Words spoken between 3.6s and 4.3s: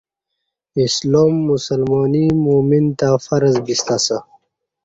بیستہ اسہ